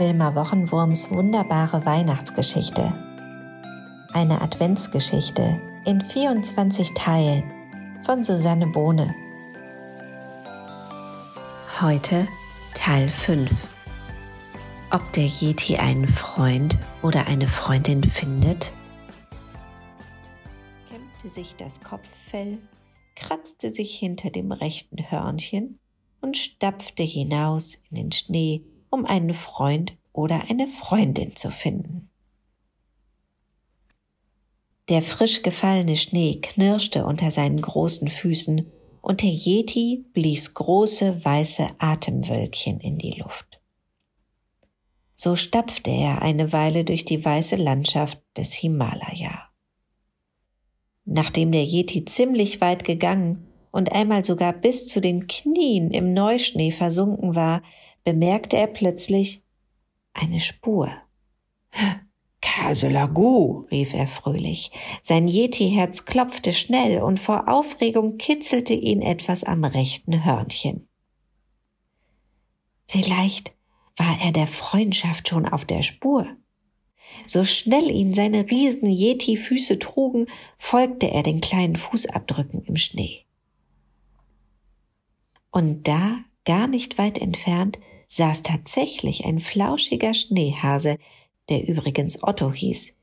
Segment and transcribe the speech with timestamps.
[0.00, 2.90] Wilma Wochenwurms wunderbare Weihnachtsgeschichte.
[4.14, 7.42] Eine Adventsgeschichte in 24 Teilen
[8.06, 9.14] von Susanne Bohne.
[11.82, 12.26] Heute
[12.72, 13.50] Teil 5.
[14.90, 18.72] Ob der Yeti einen Freund oder eine Freundin findet?
[20.88, 22.56] Kämmte sich das Kopffell,
[23.16, 25.78] kratzte sich hinter dem rechten Hörnchen
[26.22, 32.10] und stapfte hinaus in den Schnee, um einen Freund oder eine Freundin zu finden.
[34.88, 41.66] Der frisch gefallene Schnee knirschte unter seinen großen Füßen und der Yeti blies große weiße
[41.78, 43.60] Atemwölkchen in die Luft.
[45.14, 49.50] So stapfte er eine Weile durch die weiße Landschaft des Himalaya.
[51.04, 56.72] Nachdem der Yeti ziemlich weit gegangen und einmal sogar bis zu den Knien im Neuschnee
[56.72, 57.62] versunken war,
[58.04, 59.42] bemerkte er plötzlich
[60.12, 60.90] eine Spur.
[62.42, 64.70] Kaselagu, rief er fröhlich.
[65.02, 70.88] Sein Yeti-Herz klopfte schnell und vor Aufregung kitzelte ihn etwas am rechten Hörnchen.
[72.88, 73.52] Vielleicht
[73.96, 76.26] war er der Freundschaft schon auf der Spur.
[77.26, 83.26] So schnell ihn seine riesen Yeti-Füße trugen, folgte er den kleinen Fußabdrücken im Schnee.
[85.50, 90.98] Und da, gar nicht weit entfernt, saß tatsächlich ein flauschiger Schneehase,
[91.48, 92.96] der übrigens Otto hieß,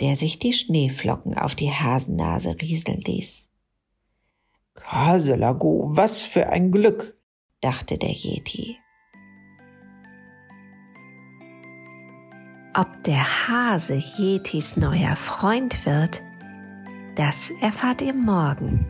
[0.00, 3.48] der sich die Schneeflocken auf die Hasennase rieseln ließ.
[4.82, 7.16] Haselago, was für ein Glück,
[7.60, 8.76] dachte der Yeti.
[12.74, 16.20] Ob der Hase Yetis neuer Freund wird,
[17.16, 18.86] das erfahrt ihr morgen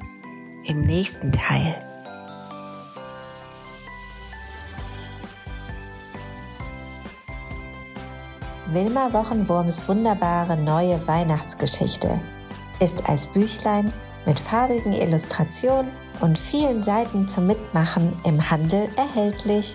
[0.66, 1.87] im nächsten Teil.
[8.70, 12.20] Wilma Wochenwurms wunderbare neue Weihnachtsgeschichte
[12.80, 13.90] ist als Büchlein
[14.26, 15.90] mit farbigen Illustrationen
[16.20, 19.74] und vielen Seiten zum Mitmachen im Handel erhältlich.